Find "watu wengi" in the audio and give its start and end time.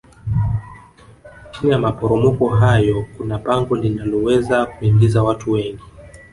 5.23-5.83